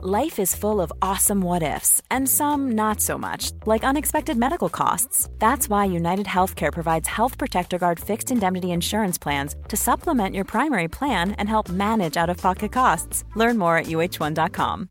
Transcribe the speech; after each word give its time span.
Life 0.00 0.38
is 0.38 0.54
full 0.54 0.80
of 0.80 0.92
awesome 1.02 1.40
what 1.40 1.64
ifs, 1.64 2.00
and 2.08 2.28
some 2.28 2.76
not 2.76 3.00
so 3.00 3.18
much, 3.18 3.50
like 3.66 3.82
unexpected 3.82 4.36
medical 4.36 4.68
costs. 4.68 5.28
That's 5.40 5.68
why 5.68 5.86
United 5.86 6.26
Healthcare 6.26 6.72
provides 6.72 7.08
Health 7.08 7.36
Protector 7.36 7.78
Guard 7.78 7.98
fixed 7.98 8.30
indemnity 8.30 8.70
insurance 8.70 9.18
plans 9.18 9.56
to 9.66 9.76
supplement 9.76 10.36
your 10.36 10.44
primary 10.44 10.86
plan 10.86 11.32
and 11.32 11.48
help 11.48 11.68
manage 11.68 12.16
out 12.16 12.30
of 12.30 12.36
pocket 12.36 12.70
costs. 12.70 13.24
Learn 13.34 13.58
more 13.58 13.76
at 13.76 13.86
uh1.com. 13.86 14.88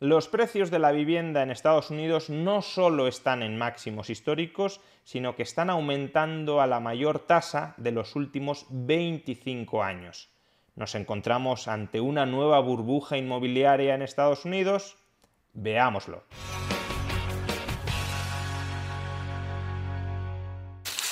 Los 0.00 0.28
precios 0.28 0.70
de 0.70 0.78
la 0.78 0.90
vivienda 0.90 1.42
en 1.42 1.50
Estados 1.50 1.90
Unidos 1.90 2.30
no 2.30 2.62
solo 2.62 3.08
están 3.08 3.42
en 3.42 3.58
máximos 3.58 4.08
históricos, 4.08 4.80
sino 5.04 5.36
que 5.36 5.42
están 5.42 5.68
aumentando 5.68 6.62
a 6.62 6.66
la 6.66 6.80
mayor 6.80 7.18
tasa 7.18 7.74
de 7.76 7.92
los 7.92 8.16
últimos 8.16 8.64
25 8.70 9.82
años. 9.82 10.30
¿Nos 10.78 10.94
encontramos 10.94 11.66
ante 11.66 12.00
una 12.00 12.24
nueva 12.24 12.60
burbuja 12.60 13.16
inmobiliaria 13.16 13.96
en 13.96 14.02
Estados 14.02 14.44
Unidos? 14.44 14.96
Veámoslo. 15.52 16.22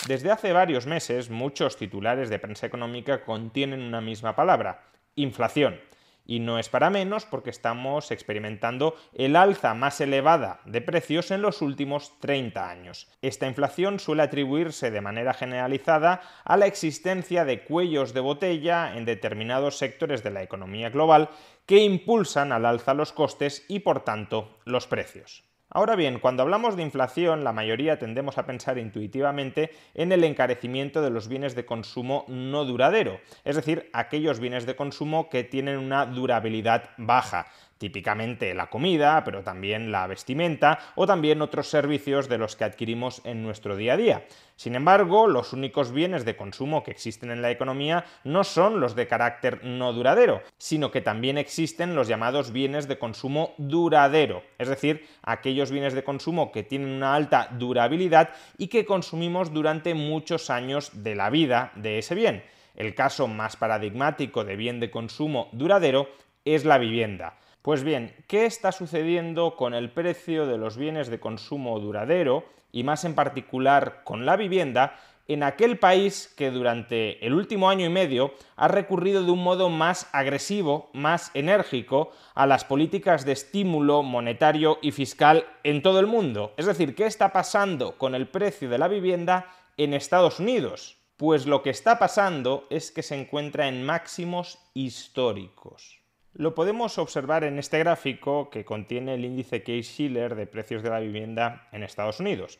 Desde 0.06 0.30
hace 0.30 0.52
varios 0.52 0.86
meses, 0.86 1.30
muchos 1.30 1.76
titulares 1.76 2.30
de 2.30 2.38
prensa 2.38 2.68
económica 2.68 3.24
contienen 3.24 3.82
una 3.82 4.00
misma 4.00 4.36
palabra, 4.36 4.84
inflación. 5.16 5.80
Y 6.26 6.40
no 6.40 6.58
es 6.58 6.68
para 6.68 6.90
menos 6.90 7.24
porque 7.24 7.50
estamos 7.50 8.10
experimentando 8.10 8.96
el 9.14 9.36
alza 9.36 9.74
más 9.74 10.00
elevada 10.00 10.60
de 10.64 10.80
precios 10.80 11.30
en 11.30 11.42
los 11.42 11.62
últimos 11.62 12.18
30 12.20 12.68
años. 12.68 13.08
Esta 13.22 13.46
inflación 13.46 14.00
suele 14.00 14.22
atribuirse 14.22 14.90
de 14.90 15.00
manera 15.00 15.34
generalizada 15.34 16.20
a 16.44 16.56
la 16.56 16.66
existencia 16.66 17.44
de 17.44 17.64
cuellos 17.64 18.12
de 18.12 18.20
botella 18.20 18.96
en 18.96 19.04
determinados 19.04 19.78
sectores 19.78 20.22
de 20.22 20.30
la 20.30 20.42
economía 20.42 20.90
global 20.90 21.30
que 21.64 21.78
impulsan 21.78 22.52
al 22.52 22.66
alza 22.66 22.94
los 22.94 23.12
costes 23.12 23.64
y 23.68 23.80
por 23.80 24.04
tanto 24.04 24.58
los 24.64 24.86
precios. 24.86 25.44
Ahora 25.76 25.94
bien, 25.94 26.20
cuando 26.20 26.42
hablamos 26.42 26.74
de 26.74 26.82
inflación, 26.82 27.44
la 27.44 27.52
mayoría 27.52 27.98
tendemos 27.98 28.38
a 28.38 28.46
pensar 28.46 28.78
intuitivamente 28.78 29.72
en 29.92 30.10
el 30.10 30.24
encarecimiento 30.24 31.02
de 31.02 31.10
los 31.10 31.28
bienes 31.28 31.54
de 31.54 31.66
consumo 31.66 32.24
no 32.28 32.64
duradero, 32.64 33.20
es 33.44 33.56
decir, 33.56 33.90
aquellos 33.92 34.40
bienes 34.40 34.64
de 34.64 34.74
consumo 34.74 35.28
que 35.28 35.44
tienen 35.44 35.76
una 35.76 36.06
durabilidad 36.06 36.88
baja, 36.96 37.48
típicamente 37.78 38.54
la 38.54 38.68
comida, 38.68 39.22
pero 39.24 39.42
también 39.42 39.92
la 39.92 40.06
vestimenta 40.06 40.78
o 40.94 41.06
también 41.06 41.42
otros 41.42 41.68
servicios 41.68 42.28
de 42.28 42.38
los 42.38 42.56
que 42.56 42.64
adquirimos 42.64 43.20
en 43.24 43.42
nuestro 43.42 43.76
día 43.76 43.94
a 43.94 43.96
día. 43.96 44.26
Sin 44.56 44.74
embargo, 44.74 45.26
los 45.26 45.52
únicos 45.52 45.92
bienes 45.92 46.24
de 46.24 46.36
consumo 46.36 46.82
que 46.82 46.90
existen 46.90 47.30
en 47.30 47.42
la 47.42 47.50
economía 47.50 48.04
no 48.24 48.42
son 48.44 48.80
los 48.80 48.96
de 48.96 49.06
carácter 49.06 49.62
no 49.64 49.92
duradero, 49.92 50.42
sino 50.56 50.90
que 50.90 51.02
también 51.02 51.36
existen 51.36 51.94
los 51.94 52.08
llamados 52.08 52.52
bienes 52.52 52.88
de 52.88 52.98
consumo 52.98 53.54
duradero, 53.58 54.42
es 54.58 54.68
decir, 54.68 55.06
aquellos 55.22 55.70
bienes 55.70 55.92
de 55.92 56.04
consumo 56.04 56.52
que 56.52 56.62
tienen 56.62 56.88
una 56.88 57.14
alta 57.14 57.50
durabilidad 57.52 58.30
y 58.56 58.68
que 58.68 58.86
consumimos 58.86 59.52
durante 59.52 59.94
muchos 59.94 60.48
años 60.48 60.90
de 61.02 61.14
la 61.14 61.28
vida 61.28 61.72
de 61.74 61.98
ese 61.98 62.14
bien. 62.14 62.42
El 62.76 62.94
caso 62.94 63.26
más 63.26 63.56
paradigmático 63.56 64.44
de 64.44 64.56
bien 64.56 64.80
de 64.80 64.90
consumo 64.90 65.48
duradero 65.52 66.08
es 66.44 66.64
la 66.64 66.78
vivienda. 66.78 67.38
Pues 67.66 67.82
bien, 67.82 68.14
¿qué 68.28 68.46
está 68.46 68.70
sucediendo 68.70 69.56
con 69.56 69.74
el 69.74 69.90
precio 69.90 70.46
de 70.46 70.56
los 70.56 70.76
bienes 70.76 71.08
de 71.08 71.18
consumo 71.18 71.80
duradero 71.80 72.44
y 72.70 72.84
más 72.84 73.04
en 73.04 73.16
particular 73.16 74.02
con 74.04 74.24
la 74.24 74.36
vivienda 74.36 74.94
en 75.26 75.42
aquel 75.42 75.76
país 75.76 76.32
que 76.36 76.52
durante 76.52 77.26
el 77.26 77.34
último 77.34 77.68
año 77.68 77.84
y 77.84 77.88
medio 77.88 78.34
ha 78.54 78.68
recurrido 78.68 79.24
de 79.24 79.32
un 79.32 79.42
modo 79.42 79.68
más 79.68 80.08
agresivo, 80.12 80.90
más 80.92 81.32
enérgico 81.34 82.12
a 82.36 82.46
las 82.46 82.64
políticas 82.64 83.24
de 83.24 83.32
estímulo 83.32 84.04
monetario 84.04 84.78
y 84.80 84.92
fiscal 84.92 85.44
en 85.64 85.82
todo 85.82 85.98
el 85.98 86.06
mundo? 86.06 86.54
Es 86.56 86.66
decir, 86.66 86.94
¿qué 86.94 87.06
está 87.06 87.32
pasando 87.32 87.98
con 87.98 88.14
el 88.14 88.28
precio 88.28 88.70
de 88.70 88.78
la 88.78 88.86
vivienda 88.86 89.52
en 89.76 89.92
Estados 89.92 90.38
Unidos? 90.38 90.98
Pues 91.16 91.46
lo 91.46 91.64
que 91.64 91.70
está 91.70 91.98
pasando 91.98 92.68
es 92.70 92.92
que 92.92 93.02
se 93.02 93.20
encuentra 93.20 93.66
en 93.66 93.84
máximos 93.84 94.60
históricos. 94.72 96.05
Lo 96.38 96.54
podemos 96.54 96.98
observar 96.98 97.44
en 97.44 97.58
este 97.58 97.78
gráfico 97.78 98.50
que 98.50 98.66
contiene 98.66 99.14
el 99.14 99.24
índice 99.24 99.62
Case-Shiller 99.62 100.34
de 100.34 100.46
precios 100.46 100.82
de 100.82 100.90
la 100.90 101.00
vivienda 101.00 101.66
en 101.72 101.82
Estados 101.82 102.20
Unidos. 102.20 102.58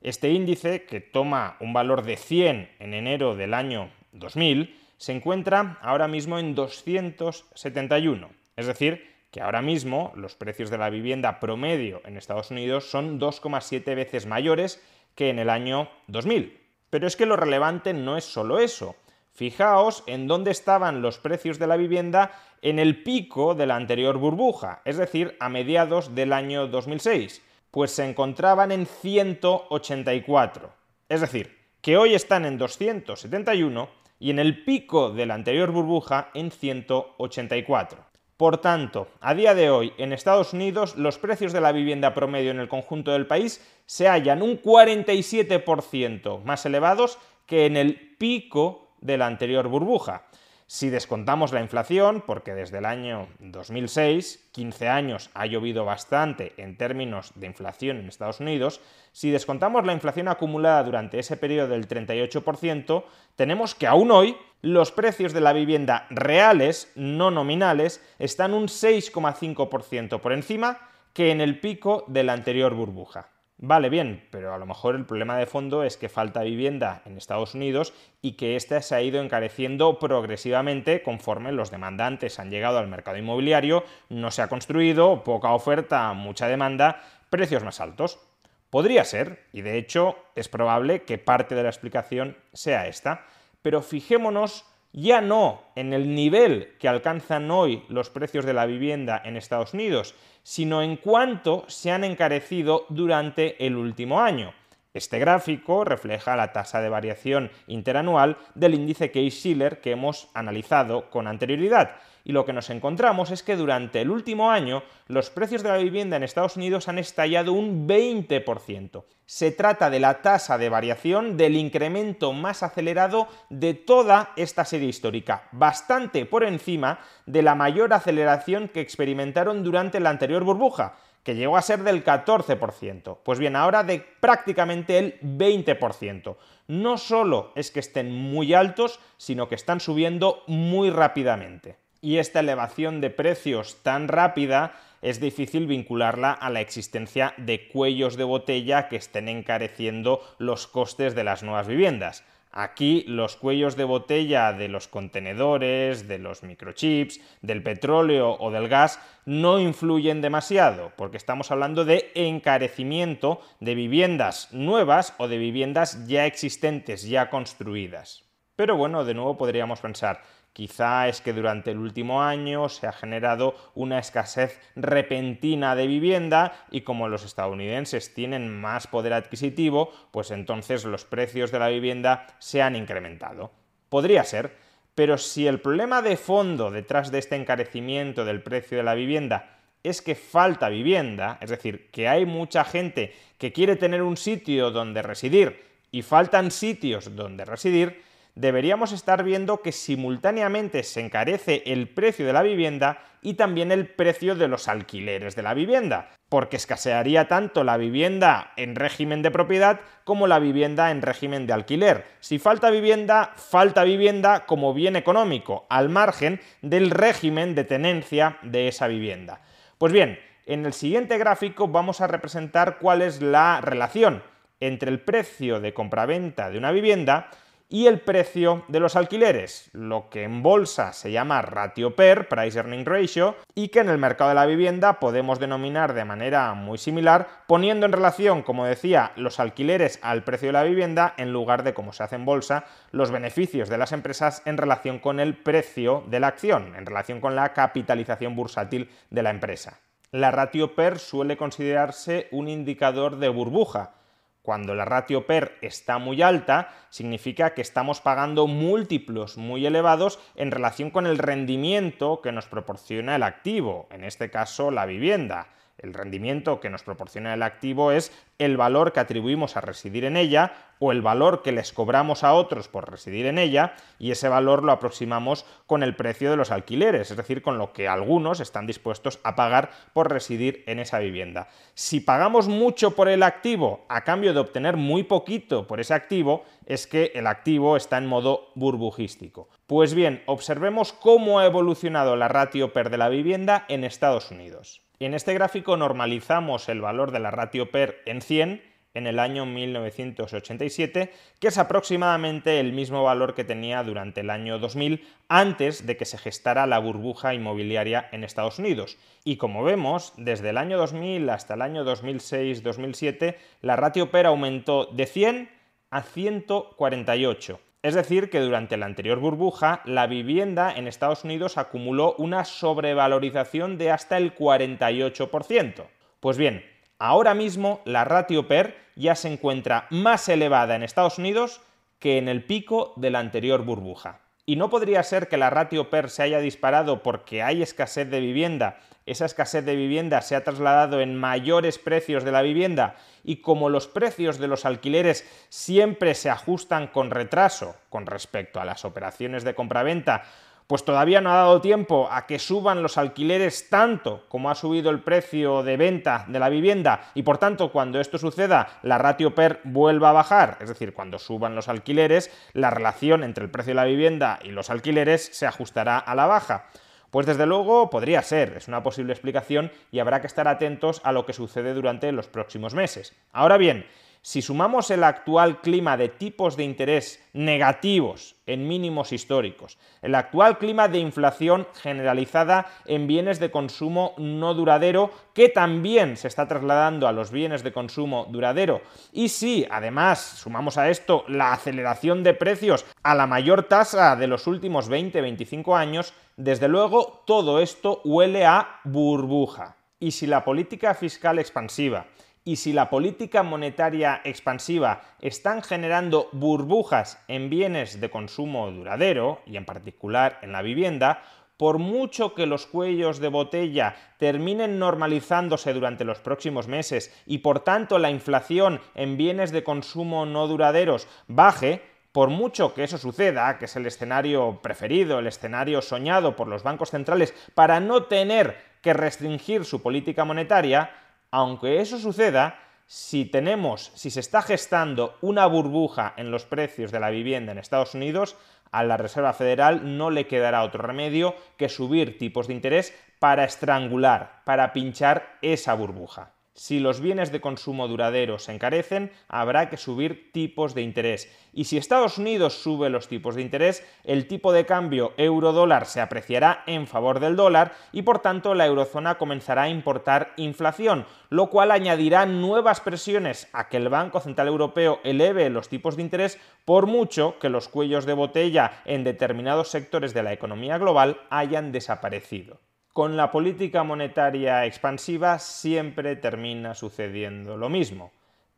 Este 0.00 0.30
índice, 0.30 0.82
que 0.82 1.00
toma 1.00 1.56
un 1.60 1.72
valor 1.72 2.02
de 2.02 2.16
100 2.16 2.70
en 2.80 2.92
enero 2.92 3.36
del 3.36 3.54
año 3.54 3.88
2000, 4.10 4.76
se 4.96 5.12
encuentra 5.12 5.78
ahora 5.80 6.08
mismo 6.08 6.40
en 6.40 6.56
271. 6.56 8.30
Es 8.56 8.66
decir, 8.66 9.08
que 9.30 9.40
ahora 9.40 9.62
mismo 9.62 10.12
los 10.16 10.34
precios 10.34 10.68
de 10.68 10.78
la 10.78 10.90
vivienda 10.90 11.38
promedio 11.38 12.02
en 12.06 12.16
Estados 12.16 12.50
Unidos 12.50 12.90
son 12.90 13.20
2,7 13.20 13.94
veces 13.94 14.26
mayores 14.26 14.82
que 15.14 15.30
en 15.30 15.38
el 15.38 15.50
año 15.50 15.88
2000. 16.08 16.60
Pero 16.90 17.06
es 17.06 17.14
que 17.14 17.26
lo 17.26 17.36
relevante 17.36 17.94
no 17.94 18.16
es 18.16 18.24
solo 18.24 18.58
eso. 18.58 18.96
Fijaos 19.34 20.04
en 20.06 20.28
dónde 20.28 20.52
estaban 20.52 21.02
los 21.02 21.18
precios 21.18 21.58
de 21.58 21.66
la 21.66 21.76
vivienda 21.76 22.30
en 22.62 22.78
el 22.78 23.02
pico 23.02 23.56
de 23.56 23.66
la 23.66 23.74
anterior 23.74 24.16
burbuja, 24.16 24.80
es 24.84 24.96
decir, 24.96 25.36
a 25.40 25.48
mediados 25.48 26.14
del 26.14 26.32
año 26.32 26.68
2006, 26.68 27.42
pues 27.72 27.90
se 27.90 28.08
encontraban 28.08 28.70
en 28.70 28.86
184. 28.86 30.72
Es 31.08 31.20
decir, 31.20 31.58
que 31.80 31.96
hoy 31.96 32.14
están 32.14 32.44
en 32.44 32.58
271 32.58 33.88
y 34.20 34.30
en 34.30 34.38
el 34.38 34.64
pico 34.64 35.10
de 35.10 35.26
la 35.26 35.34
anterior 35.34 35.72
burbuja 35.72 36.30
en 36.34 36.52
184. 36.52 38.04
Por 38.36 38.58
tanto, 38.58 39.08
a 39.20 39.34
día 39.34 39.54
de 39.54 39.70
hoy 39.70 39.92
en 39.98 40.12
Estados 40.12 40.52
Unidos 40.52 40.96
los 40.96 41.18
precios 41.18 41.52
de 41.52 41.60
la 41.60 41.72
vivienda 41.72 42.14
promedio 42.14 42.52
en 42.52 42.60
el 42.60 42.68
conjunto 42.68 43.10
del 43.10 43.26
país 43.26 43.60
se 43.86 44.06
hallan 44.06 44.42
un 44.42 44.62
47% 44.62 46.42
más 46.44 46.64
elevados 46.66 47.18
que 47.46 47.66
en 47.66 47.76
el 47.76 48.16
pico 48.16 48.83
de 49.04 49.16
la 49.16 49.26
anterior 49.26 49.68
burbuja. 49.68 50.24
Si 50.66 50.88
descontamos 50.88 51.52
la 51.52 51.60
inflación, 51.60 52.24
porque 52.26 52.54
desde 52.54 52.78
el 52.78 52.86
año 52.86 53.28
2006, 53.38 54.48
15 54.50 54.88
años, 54.88 55.30
ha 55.34 55.44
llovido 55.44 55.84
bastante 55.84 56.54
en 56.56 56.78
términos 56.78 57.32
de 57.34 57.46
inflación 57.46 57.98
en 57.98 58.08
Estados 58.08 58.40
Unidos, 58.40 58.80
si 59.12 59.30
descontamos 59.30 59.84
la 59.84 59.92
inflación 59.92 60.26
acumulada 60.26 60.82
durante 60.82 61.18
ese 61.18 61.36
periodo 61.36 61.68
del 61.68 61.86
38%, 61.86 63.04
tenemos 63.36 63.74
que 63.74 63.86
aún 63.86 64.10
hoy 64.10 64.36
los 64.62 64.90
precios 64.90 65.34
de 65.34 65.42
la 65.42 65.52
vivienda 65.52 66.06
reales, 66.08 66.90
no 66.96 67.30
nominales, 67.30 68.02
están 68.18 68.54
un 68.54 68.64
6,5% 68.64 70.18
por 70.18 70.32
encima 70.32 70.78
que 71.12 71.30
en 71.30 71.42
el 71.42 71.60
pico 71.60 72.04
de 72.08 72.24
la 72.24 72.32
anterior 72.32 72.74
burbuja. 72.74 73.33
Vale, 73.66 73.88
bien, 73.88 74.22
pero 74.30 74.52
a 74.52 74.58
lo 74.58 74.66
mejor 74.66 74.94
el 74.94 75.06
problema 75.06 75.38
de 75.38 75.46
fondo 75.46 75.84
es 75.84 75.96
que 75.96 76.10
falta 76.10 76.42
vivienda 76.42 77.00
en 77.06 77.16
Estados 77.16 77.54
Unidos 77.54 77.94
y 78.20 78.32
que 78.32 78.56
ésta 78.56 78.82
se 78.82 78.94
ha 78.94 79.00
ido 79.00 79.22
encareciendo 79.22 79.98
progresivamente 79.98 81.02
conforme 81.02 81.50
los 81.50 81.70
demandantes 81.70 82.38
han 82.38 82.50
llegado 82.50 82.76
al 82.76 82.88
mercado 82.88 83.16
inmobiliario, 83.16 83.82
no 84.10 84.30
se 84.30 84.42
ha 84.42 84.48
construido, 84.48 85.24
poca 85.24 85.54
oferta, 85.54 86.12
mucha 86.12 86.46
demanda, 86.46 87.00
precios 87.30 87.64
más 87.64 87.80
altos. 87.80 88.20
Podría 88.68 89.02
ser, 89.06 89.46
y 89.50 89.62
de 89.62 89.78
hecho 89.78 90.18
es 90.34 90.48
probable 90.48 91.04
que 91.04 91.16
parte 91.16 91.54
de 91.54 91.62
la 91.62 91.70
explicación 91.70 92.36
sea 92.52 92.86
esta, 92.86 93.24
pero 93.62 93.80
fijémonos 93.80 94.66
ya 94.94 95.20
no 95.20 95.60
en 95.74 95.92
el 95.92 96.14
nivel 96.14 96.74
que 96.78 96.88
alcanzan 96.88 97.50
hoy 97.50 97.82
los 97.88 98.10
precios 98.10 98.46
de 98.46 98.54
la 98.54 98.64
vivienda 98.64 99.20
en 99.24 99.36
Estados 99.36 99.74
Unidos, 99.74 100.14
sino 100.44 100.82
en 100.82 100.96
cuánto 100.96 101.64
se 101.66 101.90
han 101.90 102.04
encarecido 102.04 102.86
durante 102.88 103.66
el 103.66 103.76
último 103.76 104.20
año. 104.20 104.54
Este 104.94 105.18
gráfico 105.18 105.84
refleja 105.84 106.36
la 106.36 106.52
tasa 106.52 106.80
de 106.80 106.88
variación 106.88 107.50
interanual 107.66 108.38
del 108.54 108.74
índice 108.74 109.10
Case-Shiller 109.10 109.80
que 109.80 109.90
hemos 109.90 110.28
analizado 110.34 111.10
con 111.10 111.26
anterioridad 111.26 111.96
y 112.22 112.30
lo 112.30 112.44
que 112.44 112.52
nos 112.52 112.70
encontramos 112.70 113.32
es 113.32 113.42
que 113.42 113.56
durante 113.56 114.00
el 114.00 114.10
último 114.10 114.52
año 114.52 114.84
los 115.08 115.30
precios 115.30 115.64
de 115.64 115.70
la 115.70 115.78
vivienda 115.78 116.16
en 116.16 116.22
Estados 116.22 116.56
Unidos 116.56 116.86
han 116.86 117.00
estallado 117.00 117.52
un 117.52 117.88
20%. 117.88 119.04
Se 119.26 119.50
trata 119.50 119.90
de 119.90 119.98
la 119.98 120.22
tasa 120.22 120.58
de 120.58 120.68
variación 120.68 121.36
del 121.36 121.56
incremento 121.56 122.32
más 122.32 122.62
acelerado 122.62 123.26
de 123.50 123.74
toda 123.74 124.32
esta 124.36 124.64
serie 124.64 124.88
histórica, 124.88 125.48
bastante 125.50 126.24
por 126.24 126.44
encima 126.44 127.00
de 127.26 127.42
la 127.42 127.56
mayor 127.56 127.92
aceleración 127.92 128.68
que 128.68 128.80
experimentaron 128.80 129.64
durante 129.64 129.98
la 129.98 130.10
anterior 130.10 130.44
burbuja, 130.44 130.94
que 131.24 131.34
llegó 131.34 131.56
a 131.56 131.62
ser 131.62 131.82
del 131.82 132.04
14%. 132.04 133.18
Pues 133.24 133.40
bien, 133.40 133.56
ahora 133.56 133.82
de 133.82 133.98
prácticamente 134.20 134.98
el 134.98 135.20
20%. 135.20 136.36
No 136.68 136.96
solo 136.96 137.50
es 137.56 137.72
que 137.72 137.80
estén 137.80 138.12
muy 138.12 138.54
altos, 138.54 139.00
sino 139.16 139.48
que 139.48 139.56
están 139.56 139.80
subiendo 139.80 140.44
muy 140.46 140.90
rápidamente 140.90 141.78
y 142.04 142.18
esta 142.18 142.40
elevación 142.40 143.00
de 143.00 143.08
precios 143.08 143.78
tan 143.82 144.08
rápida 144.08 144.74
es 145.00 145.20
difícil 145.20 145.66
vincularla 145.66 146.32
a 146.32 146.50
la 146.50 146.60
existencia 146.60 147.32
de 147.38 147.66
cuellos 147.68 148.18
de 148.18 148.24
botella 148.24 148.88
que 148.88 148.96
estén 148.96 149.26
encareciendo 149.26 150.20
los 150.36 150.66
costes 150.66 151.14
de 151.14 151.24
las 151.24 151.42
nuevas 151.42 151.66
viviendas. 151.66 152.22
Aquí 152.56 153.02
los 153.08 153.34
cuellos 153.34 153.74
de 153.74 153.82
botella 153.82 154.52
de 154.52 154.68
los 154.68 154.86
contenedores, 154.86 156.06
de 156.06 156.20
los 156.20 156.44
microchips, 156.44 157.20
del 157.42 157.64
petróleo 157.64 158.36
o 158.38 158.52
del 158.52 158.68
gas 158.68 159.00
no 159.24 159.58
influyen 159.58 160.20
demasiado, 160.20 160.92
porque 160.96 161.16
estamos 161.16 161.50
hablando 161.50 161.84
de 161.84 162.12
encarecimiento 162.14 163.40
de 163.58 163.74
viviendas 163.74 164.52
nuevas 164.52 165.14
o 165.18 165.26
de 165.26 165.38
viviendas 165.38 166.06
ya 166.06 166.26
existentes, 166.26 167.08
ya 167.08 167.28
construidas. 167.28 168.22
Pero 168.54 168.76
bueno, 168.76 169.04
de 169.04 169.14
nuevo 169.14 169.36
podríamos 169.36 169.80
pensar, 169.80 170.22
Quizá 170.54 171.08
es 171.08 171.20
que 171.20 171.32
durante 171.32 171.72
el 171.72 171.78
último 171.78 172.22
año 172.22 172.68
se 172.68 172.86
ha 172.86 172.92
generado 172.92 173.56
una 173.74 173.98
escasez 173.98 174.60
repentina 174.76 175.74
de 175.74 175.88
vivienda 175.88 176.64
y 176.70 176.82
como 176.82 177.08
los 177.08 177.24
estadounidenses 177.24 178.14
tienen 178.14 178.60
más 178.60 178.86
poder 178.86 179.14
adquisitivo, 179.14 179.92
pues 180.12 180.30
entonces 180.30 180.84
los 180.84 181.04
precios 181.04 181.50
de 181.50 181.58
la 181.58 181.68
vivienda 181.68 182.28
se 182.38 182.62
han 182.62 182.76
incrementado. 182.76 183.50
Podría 183.88 184.22
ser, 184.22 184.56
pero 184.94 185.18
si 185.18 185.48
el 185.48 185.60
problema 185.60 186.02
de 186.02 186.16
fondo 186.16 186.70
detrás 186.70 187.10
de 187.10 187.18
este 187.18 187.34
encarecimiento 187.34 188.24
del 188.24 188.40
precio 188.40 188.78
de 188.78 188.84
la 188.84 188.94
vivienda 188.94 189.58
es 189.82 190.02
que 190.02 190.14
falta 190.14 190.68
vivienda, 190.68 191.36
es 191.40 191.50
decir, 191.50 191.90
que 191.90 192.06
hay 192.06 192.26
mucha 192.26 192.64
gente 192.64 193.12
que 193.38 193.52
quiere 193.52 193.74
tener 193.74 194.02
un 194.02 194.16
sitio 194.16 194.70
donde 194.70 195.02
residir 195.02 195.64
y 195.90 196.02
faltan 196.02 196.52
sitios 196.52 197.16
donde 197.16 197.44
residir, 197.44 198.04
deberíamos 198.34 198.92
estar 198.92 199.22
viendo 199.22 199.62
que 199.62 199.72
simultáneamente 199.72 200.82
se 200.82 201.00
encarece 201.00 201.62
el 201.66 201.88
precio 201.88 202.26
de 202.26 202.32
la 202.32 202.42
vivienda 202.42 202.98
y 203.22 203.34
también 203.34 203.72
el 203.72 203.86
precio 203.86 204.34
de 204.34 204.48
los 204.48 204.68
alquileres 204.68 205.36
de 205.36 205.42
la 205.42 205.54
vivienda, 205.54 206.10
porque 206.28 206.56
escasearía 206.56 207.28
tanto 207.28 207.64
la 207.64 207.76
vivienda 207.76 208.52
en 208.56 208.74
régimen 208.74 209.22
de 209.22 209.30
propiedad 209.30 209.80
como 210.04 210.26
la 210.26 210.38
vivienda 210.38 210.90
en 210.90 211.00
régimen 211.00 211.46
de 211.46 211.52
alquiler. 211.52 212.04
Si 212.20 212.38
falta 212.38 212.70
vivienda, 212.70 213.32
falta 213.36 213.84
vivienda 213.84 214.46
como 214.46 214.74
bien 214.74 214.96
económico, 214.96 215.66
al 215.70 215.88
margen 215.88 216.40
del 216.60 216.90
régimen 216.90 217.54
de 217.54 217.64
tenencia 217.64 218.38
de 218.42 218.68
esa 218.68 218.88
vivienda. 218.88 219.40
Pues 219.78 219.92
bien, 219.92 220.18
en 220.46 220.66
el 220.66 220.74
siguiente 220.74 221.16
gráfico 221.16 221.68
vamos 221.68 222.00
a 222.00 222.06
representar 222.06 222.78
cuál 222.78 223.00
es 223.00 223.22
la 223.22 223.60
relación 223.62 224.22
entre 224.60 224.90
el 224.90 225.00
precio 225.00 225.60
de 225.60 225.72
compraventa 225.72 226.50
de 226.50 226.58
una 226.58 226.70
vivienda 226.70 227.30
y 227.68 227.86
el 227.86 228.00
precio 228.00 228.64
de 228.68 228.80
los 228.80 228.94
alquileres, 228.94 229.70
lo 229.72 230.08
que 230.10 230.22
en 230.22 230.42
bolsa 230.42 230.92
se 230.92 231.10
llama 231.10 231.42
ratio 231.42 231.96
PER, 231.96 232.28
Price 232.28 232.58
Earning 232.58 232.84
Ratio, 232.84 233.36
y 233.54 233.68
que 233.68 233.80
en 233.80 233.88
el 233.88 233.98
mercado 233.98 234.28
de 234.28 234.34
la 234.34 234.46
vivienda 234.46 235.00
podemos 235.00 235.38
denominar 235.38 235.94
de 235.94 236.04
manera 236.04 236.52
muy 236.54 236.78
similar, 236.78 237.26
poniendo 237.46 237.86
en 237.86 237.92
relación, 237.92 238.42
como 238.42 238.66
decía, 238.66 239.12
los 239.16 239.40
alquileres 239.40 239.98
al 240.02 240.24
precio 240.24 240.48
de 240.48 240.52
la 240.52 240.62
vivienda 240.62 241.14
en 241.16 241.32
lugar 241.32 241.62
de, 241.64 241.74
como 241.74 241.92
se 241.92 242.02
hace 242.02 242.16
en 242.16 242.24
bolsa, 242.24 242.64
los 242.90 243.10
beneficios 243.10 243.68
de 243.68 243.78
las 243.78 243.92
empresas 243.92 244.42
en 244.44 244.56
relación 244.56 244.98
con 244.98 245.18
el 245.18 245.36
precio 245.36 246.04
de 246.08 246.20
la 246.20 246.28
acción, 246.28 246.76
en 246.76 246.86
relación 246.86 247.20
con 247.20 247.34
la 247.34 247.52
capitalización 247.52 248.36
bursátil 248.36 248.90
de 249.10 249.22
la 249.22 249.30
empresa. 249.30 249.80
La 250.10 250.30
ratio 250.30 250.76
PER 250.76 251.00
suele 251.00 251.36
considerarse 251.36 252.28
un 252.30 252.46
indicador 252.46 253.16
de 253.16 253.30
burbuja, 253.30 253.94
cuando 254.44 254.74
la 254.74 254.84
ratio 254.84 255.26
PER 255.26 255.56
está 255.62 255.96
muy 255.96 256.20
alta, 256.20 256.68
significa 256.90 257.54
que 257.54 257.62
estamos 257.62 258.02
pagando 258.02 258.46
múltiplos 258.46 259.38
muy 259.38 259.64
elevados 259.64 260.18
en 260.34 260.50
relación 260.50 260.90
con 260.90 261.06
el 261.06 261.16
rendimiento 261.16 262.20
que 262.20 262.30
nos 262.30 262.44
proporciona 262.44 263.16
el 263.16 263.22
activo, 263.22 263.88
en 263.90 264.04
este 264.04 264.30
caso 264.30 264.70
la 264.70 264.84
vivienda. 264.84 265.48
El 265.78 265.92
rendimiento 265.92 266.60
que 266.60 266.70
nos 266.70 266.84
proporciona 266.84 267.34
el 267.34 267.42
activo 267.42 267.90
es 267.90 268.12
el 268.38 268.56
valor 268.56 268.92
que 268.92 269.00
atribuimos 269.00 269.56
a 269.56 269.60
residir 269.60 270.04
en 270.04 270.16
ella 270.16 270.52
o 270.78 270.92
el 270.92 271.02
valor 271.02 271.42
que 271.42 271.52
les 271.52 271.72
cobramos 271.72 272.24
a 272.24 272.32
otros 272.32 272.68
por 272.68 272.90
residir 272.90 273.26
en 273.26 273.38
ella 273.38 273.74
y 273.98 274.10
ese 274.10 274.28
valor 274.28 274.62
lo 274.62 274.72
aproximamos 274.72 275.44
con 275.66 275.82
el 275.82 275.96
precio 275.96 276.30
de 276.30 276.36
los 276.36 276.50
alquileres, 276.50 277.10
es 277.10 277.16
decir, 277.16 277.42
con 277.42 277.58
lo 277.58 277.72
que 277.72 277.88
algunos 277.88 278.40
están 278.40 278.66
dispuestos 278.66 279.18
a 279.24 279.34
pagar 279.34 279.70
por 279.92 280.10
residir 280.10 280.62
en 280.66 280.78
esa 280.78 280.98
vivienda. 280.98 281.48
Si 281.74 282.00
pagamos 282.00 282.48
mucho 282.48 282.92
por 282.92 283.08
el 283.08 283.22
activo 283.22 283.84
a 283.88 284.04
cambio 284.04 284.32
de 284.32 284.40
obtener 284.40 284.76
muy 284.76 285.02
poquito 285.02 285.66
por 285.66 285.80
ese 285.80 285.94
activo, 285.94 286.44
es 286.66 286.86
que 286.86 287.12
el 287.14 287.26
activo 287.26 287.76
está 287.76 287.98
en 287.98 288.06
modo 288.06 288.52
burbujístico. 288.54 289.48
Pues 289.66 289.94
bien, 289.94 290.22
observemos 290.26 290.92
cómo 290.92 291.38
ha 291.38 291.46
evolucionado 291.46 292.16
la 292.16 292.28
ratio 292.28 292.72
PER 292.72 292.90
de 292.90 292.98
la 292.98 293.08
vivienda 293.08 293.64
en 293.68 293.84
Estados 293.84 294.30
Unidos. 294.30 294.83
En 295.00 295.12
este 295.12 295.34
gráfico 295.34 295.76
normalizamos 295.76 296.68
el 296.68 296.80
valor 296.80 297.10
de 297.10 297.18
la 297.18 297.30
ratio 297.30 297.70
PER 297.70 298.02
en 298.06 298.20
100 298.20 298.62
en 298.94 299.08
el 299.08 299.18
año 299.18 299.44
1987, 299.44 301.12
que 301.40 301.48
es 301.48 301.58
aproximadamente 301.58 302.60
el 302.60 302.72
mismo 302.72 303.02
valor 303.02 303.34
que 303.34 303.42
tenía 303.42 303.82
durante 303.82 304.20
el 304.20 304.30
año 304.30 304.60
2000 304.60 305.04
antes 305.28 305.84
de 305.84 305.96
que 305.96 306.04
se 306.04 306.16
gestara 306.16 306.66
la 306.66 306.78
burbuja 306.78 307.34
inmobiliaria 307.34 308.08
en 308.12 308.22
Estados 308.22 308.60
Unidos. 308.60 308.96
Y 309.24 309.36
como 309.36 309.64
vemos, 309.64 310.12
desde 310.16 310.50
el 310.50 310.58
año 310.58 310.78
2000 310.78 311.28
hasta 311.28 311.54
el 311.54 311.62
año 311.62 311.84
2006-2007, 311.84 313.36
la 313.62 313.74
ratio 313.74 314.12
PER 314.12 314.26
aumentó 314.26 314.86
de 314.86 315.06
100 315.06 315.50
a 315.90 316.02
148 316.02 317.60
es 317.84 317.92
decir, 317.92 318.30
que 318.30 318.40
durante 318.40 318.78
la 318.78 318.86
anterior 318.86 319.18
burbuja, 319.18 319.82
la 319.84 320.06
vivienda 320.06 320.72
en 320.74 320.88
Estados 320.88 321.22
Unidos 321.22 321.58
acumuló 321.58 322.14
una 322.16 322.46
sobrevalorización 322.46 323.76
de 323.76 323.90
hasta 323.90 324.16
el 324.16 324.34
48%. 324.34 325.84
Pues 326.18 326.38
bien, 326.38 326.64
ahora 326.98 327.34
mismo 327.34 327.82
la 327.84 328.06
ratio 328.06 328.48
PER 328.48 328.74
ya 328.96 329.14
se 329.14 329.30
encuentra 329.30 329.86
más 329.90 330.30
elevada 330.30 330.76
en 330.76 330.82
Estados 330.82 331.18
Unidos 331.18 331.60
que 331.98 332.16
en 332.16 332.28
el 332.28 332.42
pico 332.44 332.94
de 332.96 333.10
la 333.10 333.18
anterior 333.18 333.66
burbuja. 333.66 334.23
Y 334.46 334.56
no 334.56 334.68
podría 334.68 335.02
ser 335.02 335.28
que 335.28 335.38
la 335.38 335.48
ratio 335.48 335.88
PER 335.88 336.10
se 336.10 336.22
haya 336.22 336.38
disparado 336.38 337.02
porque 337.02 337.42
hay 337.42 337.62
escasez 337.62 338.10
de 338.10 338.20
vivienda, 338.20 338.78
esa 339.06 339.26
escasez 339.26 339.64
de 339.64 339.76
vivienda 339.76 340.22
se 340.22 340.34
ha 340.34 340.44
trasladado 340.44 341.00
en 341.00 341.14
mayores 341.14 341.78
precios 341.78 342.24
de 342.24 342.32
la 342.32 342.40
vivienda 342.40 342.96
y 343.22 343.36
como 343.36 343.68
los 343.68 343.86
precios 343.86 344.38
de 344.38 344.48
los 344.48 344.64
alquileres 344.64 345.28
siempre 345.50 346.14
se 346.14 346.30
ajustan 346.30 346.86
con 346.86 347.10
retraso 347.10 347.76
con 347.90 348.06
respecto 348.06 348.60
a 348.60 348.64
las 348.64 348.84
operaciones 348.86 349.44
de 349.44 349.54
compraventa, 349.54 350.24
pues 350.66 350.84
todavía 350.84 351.20
no 351.20 351.30
ha 351.30 351.36
dado 351.36 351.60
tiempo 351.60 352.08
a 352.10 352.26
que 352.26 352.38
suban 352.38 352.82
los 352.82 352.98
alquileres 352.98 353.68
tanto 353.68 354.24
como 354.28 354.50
ha 354.50 354.54
subido 354.54 354.90
el 354.90 355.00
precio 355.00 355.62
de 355.62 355.76
venta 355.76 356.24
de 356.28 356.38
la 356.38 356.48
vivienda 356.48 357.10
y 357.14 357.22
por 357.22 357.38
tanto 357.38 357.70
cuando 357.70 358.00
esto 358.00 358.18
suceda 358.18 358.78
la 358.82 358.98
ratio 358.98 359.34
PER 359.34 359.60
vuelva 359.64 360.10
a 360.10 360.14
bajar, 360.14 360.58
es 360.60 360.68
decir, 360.68 360.94
cuando 360.94 361.18
suban 361.18 361.54
los 361.54 361.68
alquileres, 361.68 362.30
la 362.52 362.70
relación 362.70 363.24
entre 363.24 363.44
el 363.44 363.50
precio 363.50 363.72
de 363.72 363.76
la 363.76 363.84
vivienda 363.84 364.38
y 364.42 364.50
los 364.50 364.70
alquileres 364.70 365.30
se 365.32 365.46
ajustará 365.46 365.98
a 365.98 366.14
la 366.14 366.26
baja. 366.26 366.66
Pues 367.10 367.26
desde 367.26 367.46
luego 367.46 367.90
podría 367.90 368.22
ser, 368.22 368.54
es 368.56 368.66
una 368.66 368.82
posible 368.82 369.12
explicación 369.12 369.70
y 369.92 370.00
habrá 370.00 370.20
que 370.20 370.26
estar 370.26 370.48
atentos 370.48 371.00
a 371.04 371.12
lo 371.12 371.24
que 371.24 371.32
sucede 371.32 371.72
durante 371.72 372.10
los 372.10 372.26
próximos 372.26 372.74
meses. 372.74 373.14
Ahora 373.32 373.56
bien, 373.56 373.86
si 374.24 374.40
sumamos 374.40 374.90
el 374.90 375.04
actual 375.04 375.60
clima 375.60 375.98
de 375.98 376.08
tipos 376.08 376.56
de 376.56 376.64
interés 376.64 377.22
negativos 377.34 378.36
en 378.46 378.66
mínimos 378.66 379.12
históricos, 379.12 379.76
el 380.00 380.14
actual 380.14 380.56
clima 380.56 380.88
de 380.88 380.98
inflación 380.98 381.68
generalizada 381.74 382.66
en 382.86 383.06
bienes 383.06 383.38
de 383.38 383.50
consumo 383.50 384.14
no 384.16 384.54
duradero, 384.54 385.10
que 385.34 385.50
también 385.50 386.16
se 386.16 386.28
está 386.28 386.48
trasladando 386.48 387.06
a 387.06 387.12
los 387.12 387.30
bienes 387.30 387.62
de 387.62 387.74
consumo 387.74 388.26
duradero, 388.30 388.80
y 389.12 389.28
si 389.28 389.66
además 389.70 390.20
sumamos 390.20 390.78
a 390.78 390.88
esto 390.88 391.26
la 391.28 391.52
aceleración 391.52 392.22
de 392.22 392.32
precios 392.32 392.86
a 393.02 393.14
la 393.14 393.26
mayor 393.26 393.64
tasa 393.64 394.16
de 394.16 394.26
los 394.26 394.46
últimos 394.46 394.90
20-25 394.90 395.76
años, 395.76 396.14
desde 396.38 396.68
luego 396.68 397.22
todo 397.26 397.60
esto 397.60 398.00
huele 398.06 398.46
a 398.46 398.80
burbuja. 398.84 399.76
Y 400.00 400.12
si 400.12 400.26
la 400.26 400.44
política 400.44 400.94
fiscal 400.94 401.38
expansiva 401.38 402.06
y 402.44 402.56
si 402.56 402.74
la 402.74 402.90
política 402.90 403.42
monetaria 403.42 404.20
expansiva 404.24 405.00
están 405.20 405.62
generando 405.62 406.28
burbujas 406.32 407.18
en 407.26 407.48
bienes 407.48 408.00
de 408.00 408.10
consumo 408.10 408.70
duradero, 408.70 409.40
y 409.46 409.56
en 409.56 409.64
particular 409.64 410.38
en 410.42 410.52
la 410.52 410.60
vivienda, 410.60 411.22
por 411.56 411.78
mucho 411.78 412.34
que 412.34 412.46
los 412.46 412.66
cuellos 412.66 413.20
de 413.20 413.28
botella 413.28 413.96
terminen 414.18 414.78
normalizándose 414.78 415.72
durante 415.72 416.04
los 416.04 416.18
próximos 416.18 416.68
meses 416.68 417.14
y 417.26 417.38
por 417.38 417.60
tanto 417.60 417.98
la 417.98 418.10
inflación 418.10 418.80
en 418.94 419.16
bienes 419.16 419.52
de 419.52 419.64
consumo 419.64 420.26
no 420.26 420.46
duraderos 420.46 421.08
baje, 421.28 421.80
por 422.12 422.28
mucho 422.28 422.74
que 422.74 422.84
eso 422.84 422.98
suceda, 422.98 423.58
que 423.58 423.64
es 423.64 423.76
el 423.76 423.86
escenario 423.86 424.60
preferido, 424.62 425.18
el 425.18 425.26
escenario 425.26 425.80
soñado 425.80 426.36
por 426.36 426.48
los 426.48 426.62
bancos 426.62 426.90
centrales 426.90 427.34
para 427.54 427.80
no 427.80 428.04
tener 428.04 428.56
que 428.82 428.92
restringir 428.92 429.64
su 429.64 429.80
política 429.80 430.24
monetaria, 430.24 430.90
aunque 431.34 431.80
eso 431.80 431.98
suceda, 431.98 432.60
si 432.86 433.24
tenemos, 433.24 433.90
si 433.96 434.10
se 434.10 434.20
está 434.20 434.40
gestando 434.40 435.18
una 435.20 435.46
burbuja 435.46 436.14
en 436.16 436.30
los 436.30 436.44
precios 436.44 436.92
de 436.92 437.00
la 437.00 437.10
vivienda 437.10 437.50
en 437.50 437.58
Estados 437.58 437.96
Unidos, 437.96 438.36
a 438.70 438.84
la 438.84 438.96
Reserva 438.96 439.32
Federal 439.32 439.98
no 439.98 440.10
le 440.10 440.28
quedará 440.28 440.62
otro 440.62 440.82
remedio 440.82 441.34
que 441.56 441.68
subir 441.68 442.18
tipos 442.18 442.46
de 442.46 442.54
interés 442.54 442.94
para 443.18 443.42
estrangular, 443.42 444.42
para 444.44 444.72
pinchar 444.72 445.38
esa 445.42 445.74
burbuja. 445.74 446.30
Si 446.56 446.78
los 446.78 447.00
bienes 447.00 447.32
de 447.32 447.40
consumo 447.40 447.88
duradero 447.88 448.38
se 448.38 448.52
encarecen, 448.52 449.10
habrá 449.26 449.68
que 449.68 449.76
subir 449.76 450.30
tipos 450.30 450.72
de 450.72 450.82
interés. 450.82 451.28
Y 451.52 451.64
si 451.64 451.76
Estados 451.76 452.16
Unidos 452.16 452.62
sube 452.62 452.90
los 452.90 453.08
tipos 453.08 453.34
de 453.34 453.42
interés, 453.42 453.84
el 454.04 454.28
tipo 454.28 454.52
de 454.52 454.64
cambio 454.64 455.14
euro-dólar 455.16 455.86
se 455.86 456.00
apreciará 456.00 456.62
en 456.68 456.86
favor 456.86 457.18
del 457.18 457.34
dólar 457.34 457.74
y 457.90 458.02
por 458.02 458.20
tanto 458.20 458.54
la 458.54 458.66
eurozona 458.66 459.18
comenzará 459.18 459.62
a 459.62 459.68
importar 459.68 460.32
inflación, 460.36 461.06
lo 461.28 461.50
cual 461.50 461.72
añadirá 461.72 462.24
nuevas 462.24 462.80
presiones 462.80 463.48
a 463.52 463.68
que 463.68 463.78
el 463.78 463.88
Banco 463.88 464.20
Central 464.20 464.46
Europeo 464.46 465.00
eleve 465.02 465.50
los 465.50 465.68
tipos 465.68 465.96
de 465.96 466.02
interés 466.02 466.38
por 466.64 466.86
mucho 466.86 467.36
que 467.40 467.48
los 467.48 467.66
cuellos 467.66 468.06
de 468.06 468.12
botella 468.12 468.80
en 468.84 469.02
determinados 469.02 469.70
sectores 469.70 470.14
de 470.14 470.22
la 470.22 470.32
economía 470.32 470.78
global 470.78 471.20
hayan 471.30 471.72
desaparecido 471.72 472.60
con 472.94 473.16
la 473.16 473.28
política 473.28 473.82
monetaria 473.82 474.64
expansiva 474.64 475.40
siempre 475.40 476.14
termina 476.14 476.74
sucediendo 476.74 477.56
lo 477.56 477.68
mismo. 477.68 478.12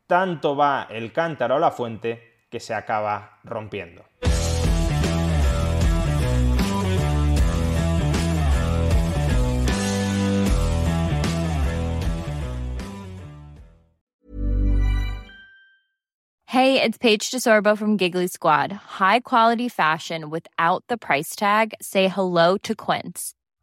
Tanto 0.06 0.54
va 0.54 0.86
el 0.90 1.10
cántaro 1.10 1.56
a 1.56 1.58
la 1.58 1.70
fuente 1.70 2.44
que 2.50 2.60
se 2.60 2.74
acaba 2.74 3.40
rompiendo. 3.44 4.04
Hey, 16.44 16.80
it's 16.82 16.98
Paige 16.98 17.30
DeSorbo 17.30 17.76
from 17.76 17.96
Giggly 17.96 18.28
Squad. 18.28 18.70
High 18.98 19.20
quality 19.20 19.68
fashion 19.68 20.28
without 20.30 20.84
the 20.88 20.98
price 20.98 21.34
tag. 21.34 21.74
Say 21.80 22.08
hello 22.08 22.58
to 22.58 22.74
Quince. 22.74 23.34